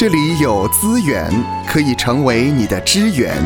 [0.00, 1.30] 这里有资源
[1.66, 3.36] 可以成为你的支援。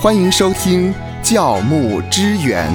[0.00, 0.90] 欢迎收听
[1.22, 2.66] 教牧支援。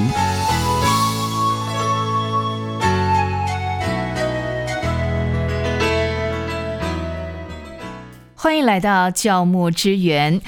[8.35, 10.39] 欢迎来到教牧支援。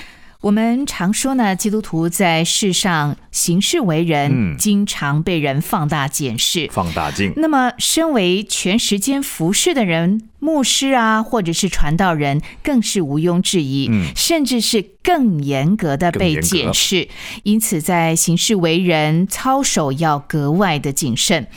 [0.46, 6.70] 我们常说呢，基督徒在世上行事为人，嗯经常被人放大检视。
[6.72, 17.08] 放大镜，那么，身为全时间服侍的人，牧师啊，或者是传道人，更是毋庸置疑，嗯甚至是更严格的被检视。
[17.42, 21.48] 因此，在行事为人、操守要格外的谨慎。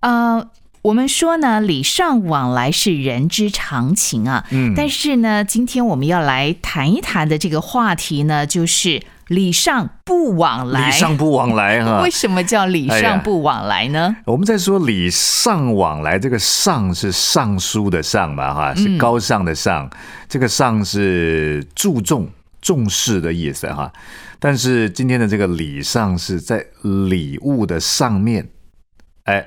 [0.00, 0.48] 呃，
[0.82, 4.44] 我们说呢，礼尚往来是人之常情啊。
[4.50, 10.86] 嗯但是呢，今天我们要来谈一谈的这个话题呢，就是礼尚不往来。
[10.86, 12.10] 礼尚不往来哈为。
[12.10, 14.16] 什么叫礼尚不往来呢？
[14.26, 19.88] 我们在说礼尚往来，这个尚是尚书的尚嘛哈，是高尚的尚，
[20.28, 22.28] 这个尚是注重
[22.60, 23.92] 重视的意思哈。
[24.38, 28.48] 但是今天的这个礼尚是在礼物的上面，
[29.24, 29.46] 哎，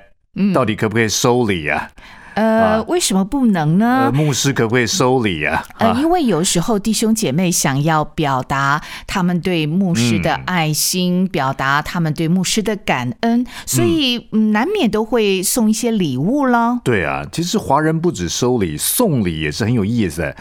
[0.53, 1.89] 到底可不可以收礼啊？
[2.35, 4.11] 呃，啊为什么不能呃，呢？
[4.13, 5.63] 牧师可不可以收礼啊？
[5.77, 16.81] 呃，啊，因为有时候弟兄姐妹想要表达他们对牧师的爱心，表达他们对牧师的感恩，所以、嗯、难免都会送一些礼物了。
[16.83, 20.35] 对啊，其实华人不止收礼，送礼也是很有意思。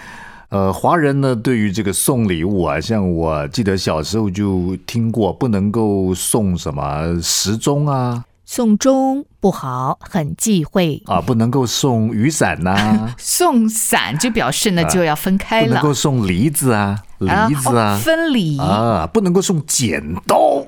[0.48, 11.02] 呃，华人呢，对于这个送礼物啊，像我记得小时候就听过，不能够送什么时钟啊，送钟不好，很忌讳。
[11.06, 20.64] 啊，不能够送雨伞呐、 送伞就表示呢就要分开了，不能够送梨子啊，梨子哦啊，分离、啊，不能够送剪刀，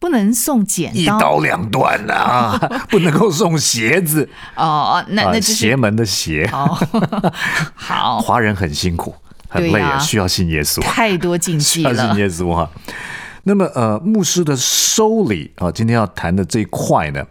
[0.00, 2.58] 不能送剪刀一刀两断啊，
[2.90, 6.44] 不能够送鞋子哦，那啊，那就是、邪门的邪。
[6.52, 6.78] 哦，
[7.74, 9.14] 好，华人很辛苦，
[9.48, 10.82] 很累啊，需要信耶稣。
[10.82, 12.16] 太多禁忌相信。
[12.16, 12.68] 耶稣哈。
[13.44, 17.22] 那么呃，牧师的收礼啊，今天要谈的这一块呢，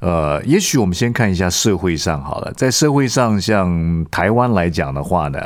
[0.00, 5.38] 呃，也许我们先看一下社会上好了，在社会上，像台湾来讲的话呢，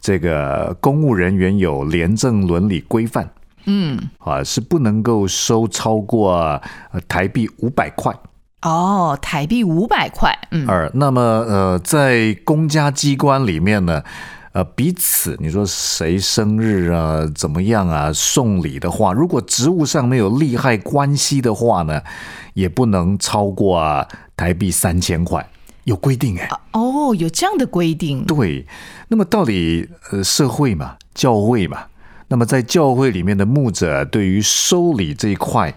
[0.00, 3.28] 这个公务人员有廉政伦理规范
[3.64, 6.32] 嗯，啊，是不能够收超过
[6.90, 8.14] 呃台币五百块。
[8.62, 14.02] 哦，台币五百块，嗯，二，那么呃，在公家机关里面呢，
[14.52, 22.02] 呃，彼此你说谁生日啊，怎么样啊，送礼的话，如果职务上没有利害关系的话呢，
[22.52, 25.48] 也不能超过、啊、台币三千块，
[25.84, 26.50] 有规定哎。
[26.72, 28.66] 哦，有这样的规定，对，
[29.08, 31.84] 那么到底呃，社会嘛，教会嘛，
[32.28, 35.74] 那么在教会里面的牧者对于收礼这一块，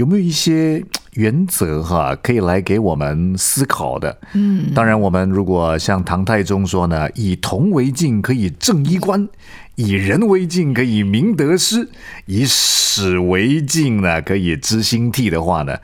[0.00, 4.16] 有没有一些 原则哈，可以来给我们思考的？
[4.32, 9.28] 嗯，当然，我们如果像唐太宗说呢，以铜为镜可以正衣冠，
[9.74, 11.86] 以人为镜可以明得失，
[12.24, 15.76] 以史为镜呢可以知兴替的话呢，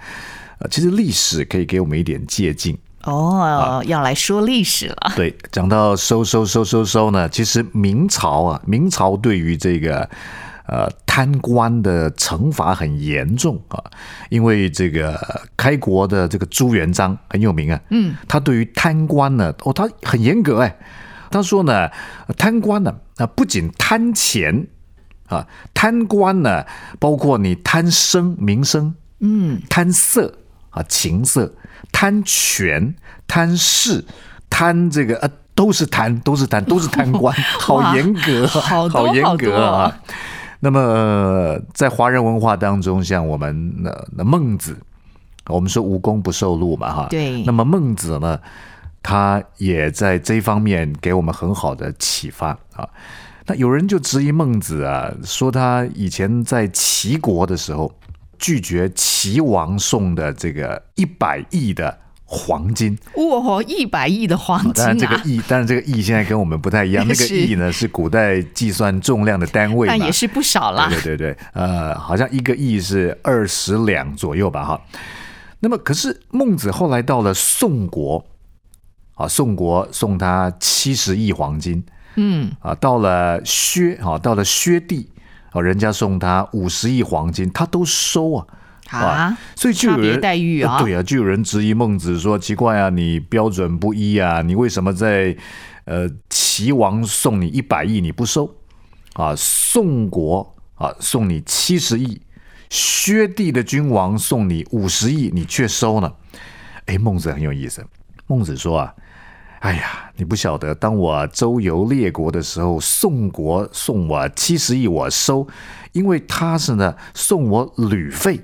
[0.61, 2.75] 呃，其实历史可以给我们一点借鉴。
[3.03, 10.09] 哦，要来说历史了，对，讲到收收收收收呢，其实明朝啊，明朝对于这个
[10.67, 13.83] 呃贪官的惩罚很严重啊，
[14.29, 15.19] 因为这个
[15.57, 20.77] 开国的这个朱元璋很有名啊，嗯，他对于贪官呢，哦，他很严格哎，
[21.31, 21.89] 他说呢，
[22.37, 24.67] 贪官呢啊不仅贪钱
[25.29, 26.65] 啊，贪官呢
[26.99, 30.35] 包括你贪声名声，嗯，贪色
[30.71, 31.55] 啊，情色，
[31.93, 32.95] 贪权，
[33.27, 34.05] 贪势，
[34.51, 39.99] 贪这个呃，都是贪，都是贪，都是贪官，好严格，好多严格啊。
[40.61, 44.77] 那么、呃在华人文化当中，像我们那那孟子，
[45.47, 47.07] 我们说无功不受禄嘛，哈。
[47.11, 48.41] 对那么孟子呢，
[49.03, 52.89] 他也在这方面给我们很好的启发啊。
[53.47, 57.93] 那有人就质疑孟子啊，说他以前在齐国的时候
[58.39, 61.97] 拒绝齐王送的这个一百亿的
[62.29, 62.99] 黄金。
[63.15, 67.07] 哇，一百亿的黄金当然，这个啊，亿，当然这个亿现在跟我们不太一样。
[67.09, 70.89] 那个亿呢是古代计算重量的单位嘛，那也是不少啦。
[70.89, 74.81] 对对对对，呃，好像一个亿是二十两左右吧，哈。
[75.61, 78.25] 那么，可是孟子后来到了宋国，
[79.15, 81.83] 啊，宋国送他七十亿黄金，
[82.17, 85.09] 嗯，啊，到了薛，啊，到了薛地，
[85.53, 88.47] 啊，人家送他五十亿黄金，他都收啊。
[88.91, 95.37] 啊，所以就有人待遇啊呃对啊，就有人质疑孟子说：“奇怪啊，你标准不一啊，你为什么在
[95.87, 98.55] 呃齐王送你一百亿你不收
[99.15, 99.35] 啊？
[99.37, 102.21] 宋国啊送你七十亿，
[102.71, 106.13] 薛地的君王送你五十亿，你却收呢？”
[106.87, 107.85] 哎，孟子很有意思。
[108.29, 108.95] 孟子说啊，
[109.59, 115.49] 哎呀，你不晓得，当我周游列国的时候，宋国送我七十亿，我收，
[115.91, 118.41] 因为他是呢送我旅费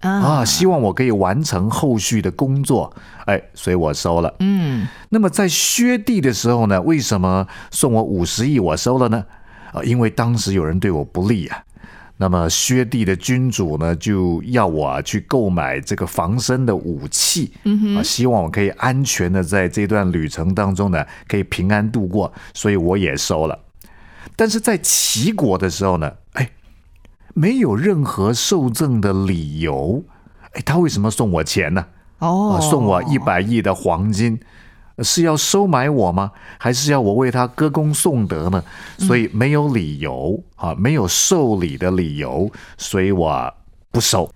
[0.00, 2.92] 啊，希望我可以完成后续的工作，
[3.26, 4.34] 哎，所以我收了。
[4.40, 9.24] 嗯，那么在薛地的时候呢，为什么送我五十亿，我收了呢？
[9.72, 11.62] 啊，因为当时有人对我不利啊。
[12.16, 17.50] 那么薛地的君主呢，就要我去购买这个防身的武器，
[17.96, 23.58] 啊，希望我可以安全的在这段旅程当中呢，可以平安度过，所以我也收了。
[24.36, 26.14] 但是在齐国的时候呢，哎，
[27.34, 30.02] 没有任何受赠的理由，
[30.52, 31.84] 哎，他为什么送我钱呢？
[32.18, 34.38] 哦，送我一百亿的黄金。
[35.02, 36.30] 是要收买我吗？
[36.58, 38.62] 还是要我为他歌功颂德呢？
[38.98, 43.54] 所以没有理由啊，没有受礼的理由，所以我
[43.90, 44.30] 不收。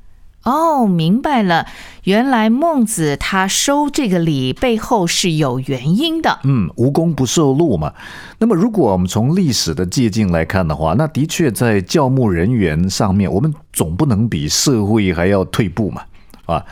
[0.44, 1.66] 哦，明白了，
[2.04, 6.38] 原来孟子他收这个礼背后是有原因的。
[6.44, 7.92] 嗯，无功不受禄嘛。
[8.38, 16.02] 那么，如果我们从历史的借鉴来看的话，那的确在教牧人员上面，我们总不能比社会还要退步嘛，
[16.46, 16.64] 啊。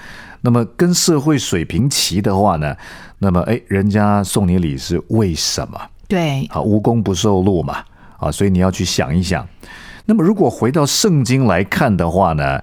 [0.44, 2.76] 那么跟社会水平齐的话呢？
[3.20, 5.80] 那么哎，人家送你礼是为什么？
[6.08, 7.78] 对，啊，无功不受禄嘛，
[8.18, 9.46] 啊，所以你要去想一想。
[10.04, 12.60] 那么如果回到圣经来看的话呢，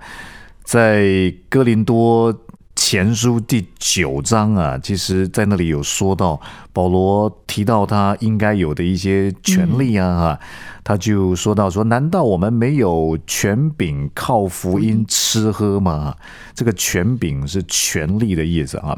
[0.70, 2.32] 在哥林多。
[2.76, 6.40] 前书第九章啊，其实在那里有说到
[6.72, 10.40] 保罗提到他应该有的一些权利啊，哈，
[10.84, 16.16] 他就说到说，难道我们没有权柄靠福音吃喝吗？
[16.54, 18.98] 这个权柄是权力的意思啊。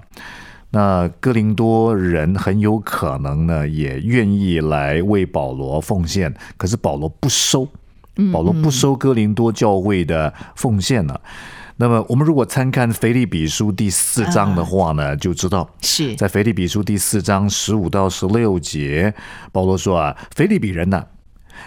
[0.69, 7.67] 那哥林多人很有可能呢，也愿意来为保罗奉献，可是保罗不收，
[8.31, 11.19] 保罗不收哥林多教会的奉献了。
[11.81, 16.15] 那么，我们如果参看《腓立比书》第四章的话呢，就知道是。
[16.15, 19.11] 在《腓立比书》第四章十五到十六节，
[19.51, 21.03] 保罗说啊：“腓立比人呐，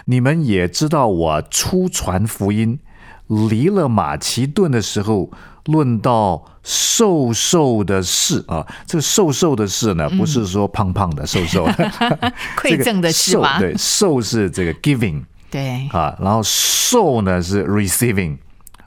[0.05, 2.79] 你们也知道，我初传福音，
[3.27, 5.29] 离了马其顿的时候，
[5.65, 8.41] 论到瘦瘦的事。
[8.47, 11.67] 啊，这个瘦瘦的事呢，不是说胖胖的瘦瘦，
[12.55, 13.59] 馈赠的事吗？
[13.59, 15.89] 对，瘦是这个 giving，对。
[15.89, 18.37] 啊，然后瘦呢是 receiving。”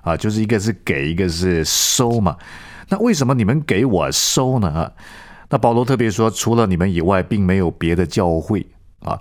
[0.09, 2.37] 啊，就是一个是给，一个是收嘛。
[2.89, 4.69] 那为什么你们给我收呢？
[4.69, 4.93] 啊，
[5.51, 8.67] 那保罗特别说，除了你们以外，并没有别的教会
[9.01, 9.21] 啊。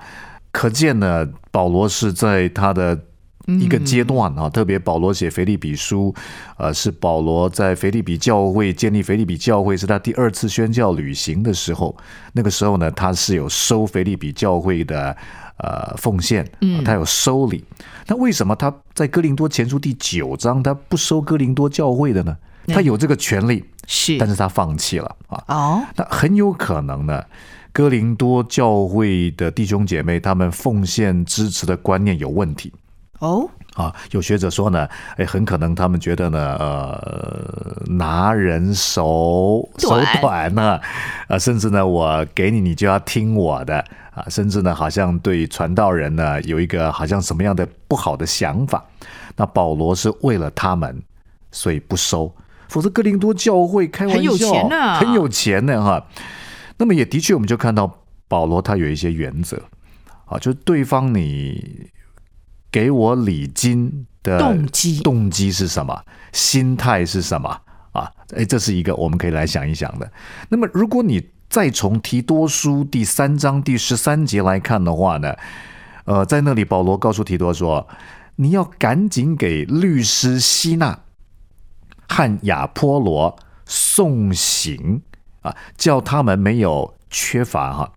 [0.51, 2.97] 可见呢，保罗是在他的
[3.45, 4.49] 一个阶段啊。
[4.49, 6.15] 特别保罗写腓利比书，
[6.57, 11.95] 呃，是保罗在腓利比教会建立腓利比教会，是他第二次宣教旅行的时候。
[12.31, 15.15] 那个时候呢，他是有收腓利比教会的。
[15.57, 16.49] 呃，奉献，
[16.85, 17.63] 他有收礼。
[18.07, 22.37] 那为什么他在哥林多前书第九章他不收哥林多教会的呢？
[22.67, 25.43] 他有这个权利，是，但是他放弃了啊。
[25.47, 27.23] 哦，那很有可能呢，
[27.71, 32.71] 哥林多教会的弟兄姐妹他们奉献支持的观念有问题。
[33.19, 33.49] 哦。
[33.77, 40.79] 啊，有学者说呢，哎，很可能他们觉得呢，呃，拿人手手短呢，
[41.27, 43.77] 啊，甚至呢，我给你，你就要听我的
[44.15, 48.83] 啊，甚至呢，好像对传道人呢有一个好像什么样的不好的想法。
[49.35, 51.03] 那保罗是为了他们，
[51.51, 52.33] 所以不收，
[52.69, 56.03] 否则哥林多教会开玩笑，很有钱呢，很有钱呢，哈。
[56.79, 59.61] 那么也的确，我们就看到保罗他有一些原则，
[60.25, 61.91] 啊，就是对方你。
[62.77, 65.99] 给我礼金的动机动机是什么？
[66.31, 67.49] 心态是什么？
[67.91, 70.11] 啊，哎，这是一个我们可以来想一想的。
[70.49, 75.35] 那么，如果你再从提多书第三章第十三节来看的话呢，
[76.05, 77.87] 呃，在那里保罗告诉提多说，
[78.35, 80.99] 你要赶紧给律师希纳
[82.07, 85.01] 和亚波罗送行
[85.41, 87.91] 啊，叫他们没有缺乏哈。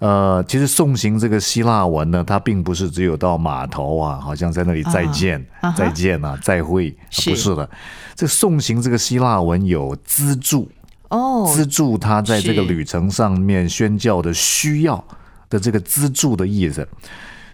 [0.00, 5.42] 呃，其实送行这个希腊文呢，它并不是只有到码头啊，好像在那里再见、
[5.76, 7.68] 再见啊、再会，不是的。
[8.14, 10.68] 这送行这个希腊文有资助
[11.08, 15.02] 哦，资助他在这个旅程上面宣教的需要
[15.48, 16.86] 的这个资助的意思。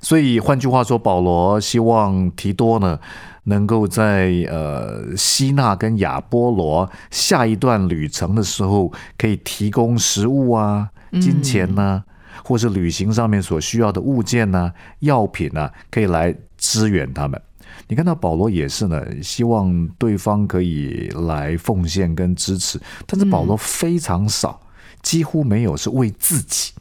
[0.00, 2.98] 所以换句话说，保罗希望提多呢，
[3.44, 10.88] 能够在呃希腊跟亚波罗下一段旅程的时候，可以提供食物啊、
[11.20, 12.02] 金钱呢。
[12.50, 17.40] 或是旅行上面所需要的物件呢、药品呢，可以来支援他们。
[17.86, 24.60] 你看到保罗也是呢，希望对方可以来奉献跟支持，但是保罗非常少，
[25.00, 26.72] 几乎没有是为自己，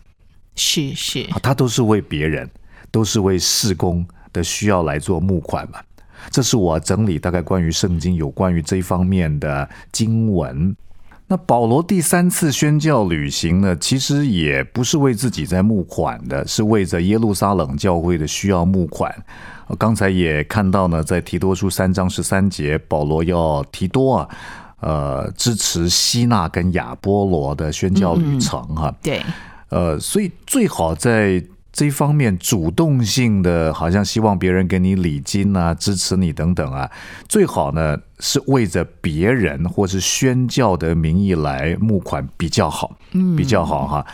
[0.55, 2.49] 是是，他都是为别人，
[2.89, 5.79] 都是为事工的需要来做募款嘛。
[6.31, 10.75] 这是我整理大概关于圣经有关于这一方面的经文。
[11.29, 19.15] 那保罗第三次宣教旅行呢，其实也不是为自己在募款的，是为着耶路撒冷教会的需要募款。
[19.77, 24.29] 刚才也看到呢，在提多书三章十三节，保罗要提多啊，
[24.79, 28.91] 呃，支持希纳跟亚波罗的宣教旅程哈。
[29.03, 29.21] 对，
[29.69, 31.41] 呃，所以最好在。
[31.71, 36.89] 这一方面主动性的，好像希望别人给你礼金啊，支持你等等啊，
[37.27, 44.05] 最好呢是为着别人或是宣教的名义来募款比较好，嗯，比较好哈。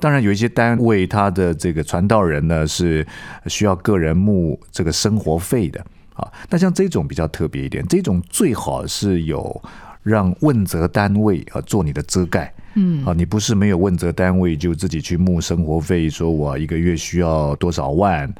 [0.00, 3.06] 当然有一些单位，他的这个传道人呢是
[3.46, 6.26] 需要个人募这个生活费的啊。
[6.48, 9.62] 那像这种比较特别一点，这种最好是有
[10.02, 12.54] 让问责单位啊做你的遮盖。
[12.74, 18.32] 嗯，啊，你不是没有问责单位就自己去募生活费，说我一个月需要多少万，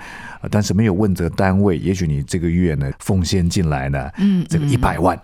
[0.51, 5.21] 但是没有问责单位，也许你这个月呢奉献进来呢，嗯，这个一百万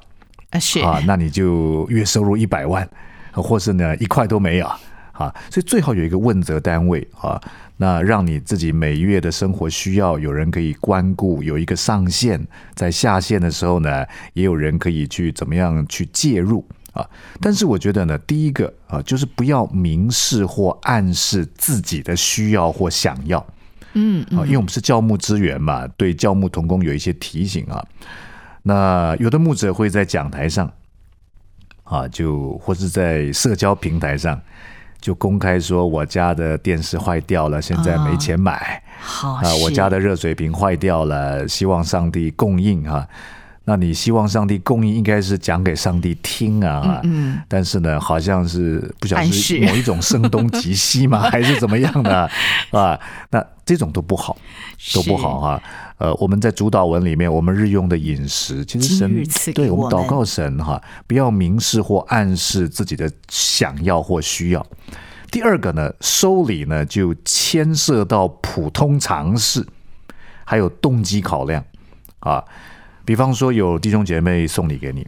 [0.50, 0.80] 啊是。
[0.80, 2.88] 啊，那你就月收入一百万，
[3.32, 4.66] 或是呢一块都没有
[5.12, 7.40] 啊，所以最好有一个问责单位啊，
[7.76, 12.44] 那让你自己每月的生活需要有人可以关顾，有一个上限，
[12.74, 16.66] 在下限的时候呢，也有人可以去怎么样去介入。
[16.96, 17.06] 啊，
[17.42, 23.46] 但是我觉得呢，第一个啊，就是不要明示或暗示自己的需要或想要，
[23.92, 27.84] 嗯，啊，因为我们是教牧资源嘛，对教牧同工有一些提醒啊。
[28.62, 30.72] 那有的牧者会在讲台上，
[31.84, 34.40] 啊，就或是在社交平台上，
[34.98, 43.06] 就公开说我家的电视坏掉了，现在没钱买，好啊，我家的热水瓶坏掉了，希望上帝供应哈。
[43.68, 47.00] 那你希望上帝供应，应该是讲给上帝听啊。
[47.02, 47.40] 嗯。
[47.48, 52.30] 但是呢，好像是不晓得是某一种声东击西嘛， 还是怎么样的
[52.70, 52.98] 啊？
[53.30, 54.36] 那这种都不好，
[54.94, 55.62] 都不好哈。
[55.98, 64.64] 呃，我们在主导文里面，我们日用的饮食，其实神对我们祷告神哈，不要明示或暗示自己的想要或需要。
[65.28, 69.66] 第二个呢，收礼呢就牵涉到普通常识，
[70.44, 71.64] 还有动机考量
[72.20, 72.44] 啊。
[73.06, 75.06] 比方说，有弟兄姐妹送礼给你，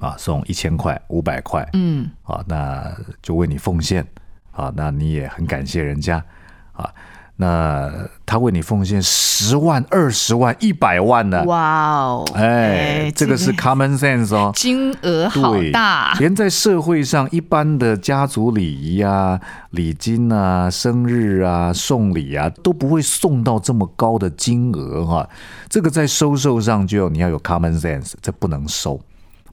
[0.00, 4.04] 啊，送一千块、五百块，嗯，啊，那就为你奉献，
[4.50, 6.24] 啊，那你也很感谢人家，
[6.72, 6.92] 啊。
[7.38, 7.92] 那
[8.24, 11.44] 他为你奉献十万、二十万、一百万呢？
[11.44, 12.24] 哇哦！
[12.34, 16.14] 哎，这个是 common sense 哦，金额好大。
[16.18, 19.38] 连在社会上一般的家族礼仪啊、
[19.72, 25.28] 礼金啊、生日啊、送礼啊，都不会送到这么高的金额哈。
[25.68, 28.98] 这个在收受上就你要有 common sense，这不能收，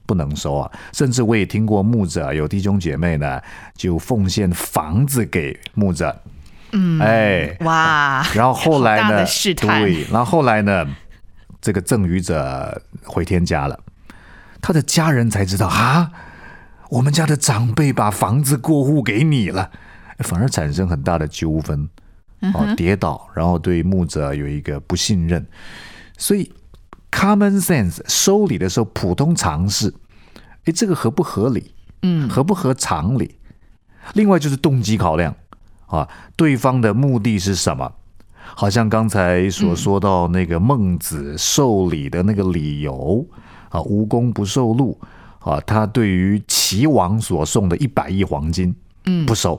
[0.06, 0.70] 不能收啊。
[0.94, 3.38] 甚至我也听过牧者有弟兄姐妹呢，
[3.76, 6.16] 就奉献房子给牧者。
[6.74, 8.26] 嗯，哎，哇！
[8.34, 9.24] 然后后来呢？
[9.54, 10.86] 对，然后后来呢？
[11.60, 13.80] 这个赠予者回天家了，
[14.60, 16.10] 他的家人才知道啊，
[16.90, 19.70] 我们家的长辈把房子过户给你了，
[20.18, 21.88] 反而产生很大的纠纷，
[22.52, 25.46] 哦，跌倒，然后对牧者有一个不信任，
[26.18, 26.52] 所以
[27.10, 29.94] common sense 收礼的时候，普通常识，
[30.66, 31.74] 哎，这个合不合理？
[32.02, 33.38] 嗯，合不合常理？
[34.12, 35.34] 另外就是动机考量。
[35.94, 37.92] 啊，对方的目的是什么？
[38.56, 43.24] 好像刚才所说到那个孟子受礼的那个理由
[43.68, 44.98] 啊，无功不受禄
[45.38, 45.60] 啊。
[45.60, 48.74] 他对于齐王所送的一百亿黄金，
[49.06, 49.56] 嗯，不收；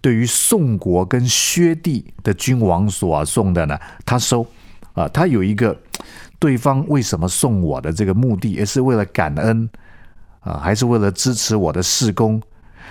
[0.00, 4.46] 对于宋国跟薛地的君王所送的呢，他收。
[4.94, 5.76] 啊，他有一个
[6.38, 9.68] 对方为什么送我的这个目的，也是为了感恩
[10.38, 12.40] 啊，还是为了支持我的事工，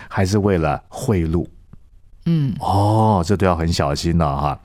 [0.09, 1.47] 还是为了贿赂？
[2.25, 4.59] 嗯，哦，这都要很小心了哈。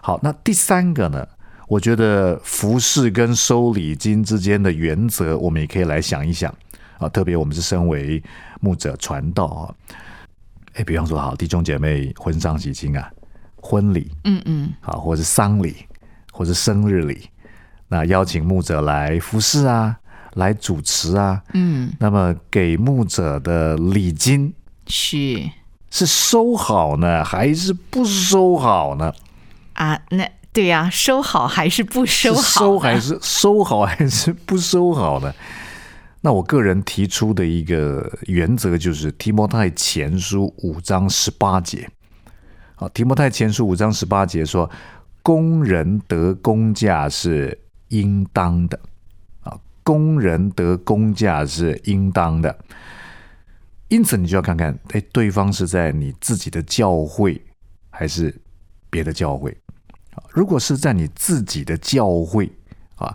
[0.00, 1.26] 好，那第三个呢？
[1.68, 6.52] 我觉得服饰跟收礼金之间的原则，我们也可以来想一想
[6.98, 7.08] 啊。
[7.08, 8.20] 特别我们是身为
[8.60, 9.70] 牧者传道啊，
[10.74, 13.08] 哎，比方说，好弟兄姐妹婚丧喜庆啊，
[13.54, 15.76] 婚礼，嗯嗯，好，或者丧礼，
[16.32, 17.28] 或者生日礼，
[17.86, 19.96] 那邀请牧者来服侍啊，
[20.34, 24.52] 来主持啊，嗯，那么给牧者的礼金
[24.88, 25.40] 是。
[25.90, 29.12] 是收好呢，还是不收好呢？
[29.74, 32.42] 啊，那对呀，收好还是不收好？
[32.42, 35.32] 收还是收好还是不收好呢？
[36.22, 41.88] 那我个人提出的一个原则就是《提摩太前书》五章十八节。
[42.74, 44.70] 好，《提摩太前书》五章十八节说
[45.22, 48.78] ：“工人得工价是应当的。”
[49.42, 52.54] 啊，工人得工价是应当的。
[53.90, 57.40] 因此，你就要看看，哎，对方是在你自己的教会，
[57.90, 58.34] 还是
[58.88, 59.54] 别的教会？
[60.30, 62.50] 如果是在你自己的教会
[62.96, 63.14] 啊，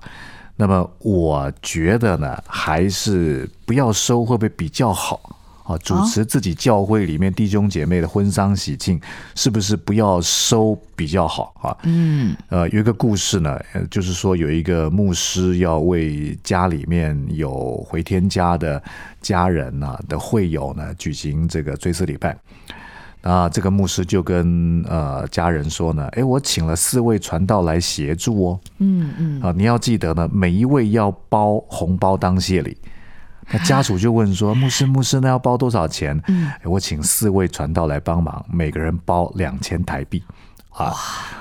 [0.55, 5.34] 那么我觉得呢，还是不要收会不会比较好
[5.65, 9.01] 啊，主持自己教会里面弟兄姐妹的婚丧喜庆，
[9.33, 11.75] 是不是不要收比较好啊？
[11.83, 18.81] 嗯，呃，有一个故事呢，呃就是说有一个牧师要为家里面有回天家的
[19.21, 22.37] 家人呐、的会友呢举行这个追思礼拜。
[23.23, 32.77] 那这个牧师就跟呃家人说呢，哎，我请了四位传道来协助哦，嗯嗯，啊，你要记得呢，每一位要包红包当谢礼。
[33.51, 40.23] 那家属就问说：“牧师，牧师，那要包多少钱？”嗯，我请四位传道来帮忙，每个人包两千台币
[40.71, 40.93] 啊。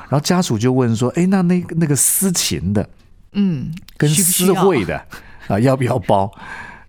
[0.08, 2.88] 然后家属就问说：“哎，那那个那个私琴的
[3.32, 5.00] 嗯，跟私会的
[5.48, 6.30] 啊，要不要包？”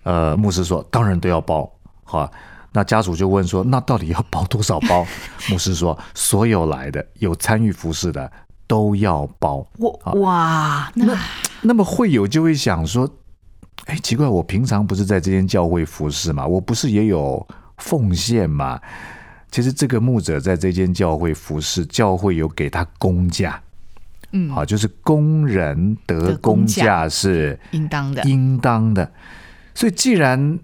[0.04, 1.68] 呃，牧师说：“当然都要包。”
[2.04, 2.32] 好，
[2.74, 5.08] 那家属就问说：“那到底要包多少包？”
[5.50, 8.32] 牧师说：“所有来的有参与服饰的
[8.68, 11.18] 都要包。”我哇，那
[11.62, 13.10] 那么会友就会想说，
[13.86, 17.46] 哎，奇怪，我平常不是在这间教会服侍嘛，我不是也有
[17.78, 18.82] 奉献嘛？
[19.52, 23.62] 其实这个牧者在这间教会服侍，教会有给他工价，
[24.32, 29.12] 嗯好，就是工人得得工工价价是应当的，应当的。
[29.74, 30.60] 所以，既然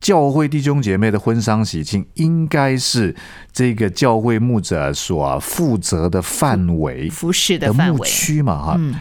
[0.00, 3.16] 教会弟兄姐妹的婚丧喜庆应该是
[3.52, 8.94] 这个教会牧者所负责的范围服饰的范围，区嘛，哈，嗯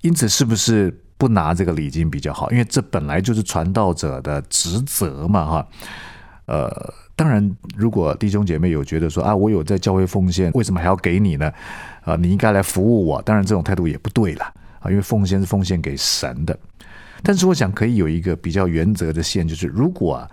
[0.00, 2.50] 因此是不是不拿这个礼金比较好？
[2.50, 5.68] 因为这本来就是传道者的职责嘛，哈。
[6.46, 11.52] 呃，当然，如果弟兄姐妹有觉得说啊，我有在教会奉献，为什么还要给你呢？
[12.04, 13.20] 啊，你应该来服务我。
[13.20, 14.44] 当然，这种态度也不对了，
[14.80, 16.58] 啊，因为奉献是奉献给神的。
[17.22, 20.30] 但是，我想可以有一个比较原则的线，就是如果、啊、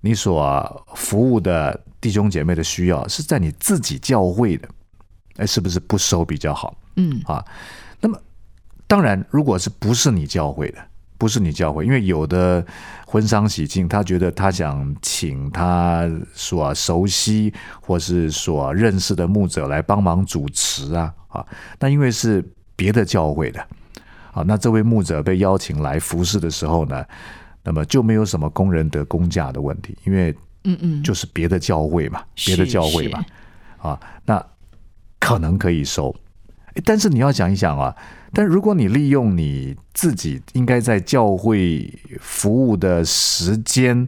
[0.00, 4.66] 你所服务的弟兄姐妹的需要是在你自己教会的，
[5.36, 6.74] 哎，是不是不收比较好？
[6.96, 7.44] 嗯啊，
[8.00, 8.18] 那么
[8.86, 10.78] 当然，如果是不是你教会的，
[11.18, 12.64] 不是你教会，因为有的
[13.06, 21.46] 婚丧喜庆，他觉得他想请他所熟悉或是所认识的牧者来帮忙主持啊啊，
[21.80, 22.44] 那因为是
[22.76, 23.60] 别的教会的
[24.32, 27.04] 啊，那这位牧者被邀请来服侍的时候呢，
[27.64, 33.24] 那么就没有什么工人得工价的问题，因为嗯嗯，就是别的教会嘛，是别的教会嘛，
[33.78, 34.44] 啊，那
[35.18, 36.14] 可能可以收，
[36.84, 37.96] 但是你要想一想啊，
[38.32, 44.06] 但如果你利用你自己应该在教会服务的时间，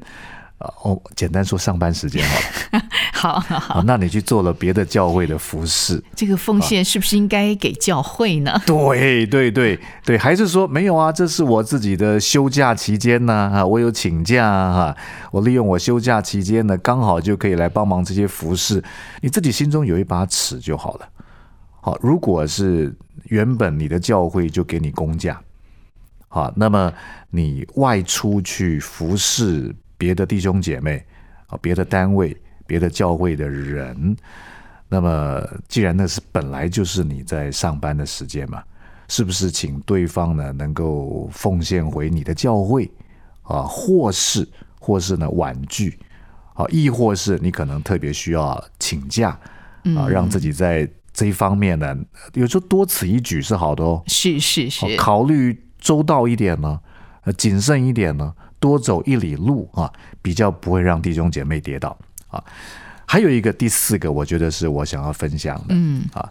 [0.59, 2.35] 啊哦，简单说上班时间好
[2.79, 2.83] 了，
[3.15, 8.61] 好好那你去做了别的教会的服饰，这个奉献是不是应该给教会呢？
[8.67, 11.13] 对对对对，还是说没有啊？
[11.13, 14.97] 这是我自己的休假期间呢，啊，我有请假啊，哈
[15.31, 18.83] 我利用我休假期间呢，刚好就可以来帮忙这些服饰。
[19.21, 21.09] 你自己心中有一把尺就好了。
[21.81, 22.93] 好，如果是
[23.29, 25.41] 原本你的教会就给你公价，
[26.29, 26.93] 好，那么
[27.31, 31.05] 你外出去服侍别的弟兄姐妹
[31.47, 32.37] 啊，别的单位、
[32.67, 34.17] 别的教会的人，
[34.89, 38.63] 那么既然那是本来就是你在上班的时间嘛，
[39.09, 42.91] 是不是请对方呢能够奉献回你的教会
[43.43, 44.47] 啊，或是
[44.79, 45.99] 或是呢婉拒
[46.55, 49.39] 啊，亦或是你可能特别需要请假
[49.97, 51.97] 啊，让自己在这一方面呢，
[52.35, 54.01] 有时候多此一举是好的哦。
[54.07, 56.79] 是是是哦，考虑周到一点呢，
[57.23, 62.41] 呃，谨慎一点呢，多走一里路啊，比较不会让弟兄姐妹跌倒啊。
[63.05, 66.31] 还有一个第四个，我觉得是我想要分享的，嗯啊，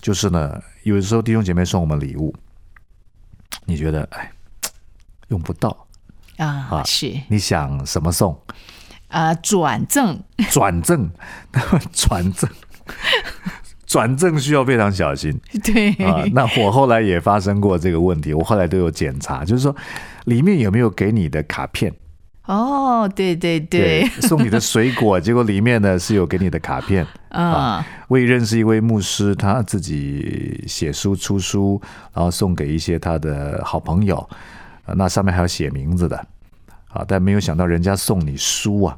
[0.00, 2.34] 就是呢，有的时候弟兄姐妹送我们礼物，
[3.66, 4.32] 你觉得哎
[5.28, 5.86] 用不到，
[6.38, 8.40] 啊啊是你想什么送？
[9.08, 10.18] 啊转赠
[10.50, 11.10] 转赠，
[11.52, 12.48] 那 么转赠。
[13.92, 15.38] 转正需要非常小心。
[15.62, 15.90] 对。
[16.04, 16.24] 啊！
[16.32, 19.76] 那我后来也发生过这个问题，我后来都有检查，就是说
[20.24, 21.92] 里面有没有给你的卡片，
[22.46, 27.06] 哦对对对，送你的水果，结果里面呢是有给你的卡片。
[27.28, 31.78] 啊我也认识一位牧师，他自己写书出书，
[32.14, 34.16] 然后送给一些他的好朋友，
[34.86, 36.16] 啊那上面还有写名字的。
[36.88, 38.94] 啊，但没有想到人家送你书啊，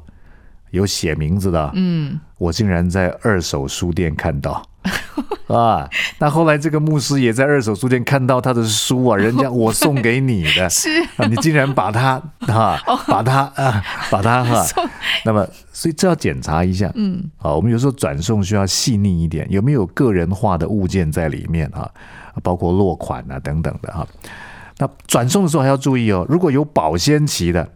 [0.75, 2.19] 有写名字的，嗯。
[2.37, 4.61] 我竟然在二手书店看到。
[5.47, 10.89] 啊，那后来这个牧师也在二手书店看到他的书啊， 人家我送给你的， 是。
[11.17, 14.87] 啊，你竟然把它啊，把它啊，把它哈、送。
[15.23, 17.23] 那么所以这要检查一下，嗯。
[17.37, 21.89] 啊，我们有时候转送需要细腻一点，有没有个人化的物件在里面啊？
[22.43, 24.05] 包括落款啊等等的哈、
[24.77, 27.69] 那转送的时候还要注意哦，如果有保鲜期的，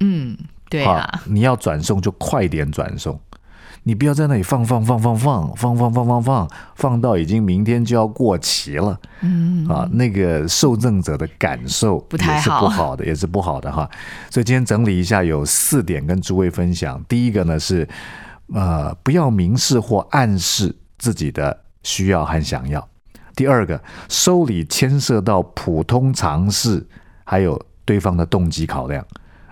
[0.00, 0.36] 嗯
[0.70, 3.20] 对啊你要转送就快点转送。
[3.82, 13.88] 你不要在那里放放放放放放放放放放放到已经明天就要过期了，嗯啊，那个受赠者的感受不太也是好不好的，也是不好的哈。
[14.28, 17.02] 所以今天整理一下，有四点跟诸位分享。
[17.08, 17.88] 第一个呢是，
[18.52, 22.86] 呃，不要明示或暗示自己的需要和想要。
[23.34, 26.86] 第二个，收礼牵涉到普通常识，
[27.24, 29.02] 还有对方的动机考量。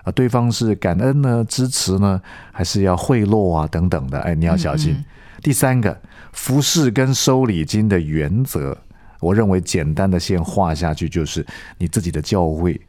[0.09, 4.19] 啊，对方是感恩呢、支持呢，还是要贿赂啊等等的？
[4.21, 4.97] 哎，你要小心。
[5.43, 6.01] 第三个，
[6.33, 8.77] 服饰跟收礼金的原则，
[9.21, 12.81] 我认为简单的先画下去，就是你自己的教会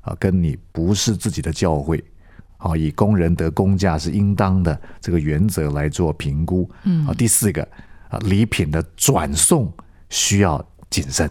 [0.00, 2.02] 啊，跟你不是自己的教会。
[2.56, 6.68] 好，以工人得工价是应当的这个原则来做评估。
[6.84, 7.62] 嗯，啊，第四个
[8.08, 9.70] 啊，礼品的转送
[10.08, 11.30] 需要谨慎。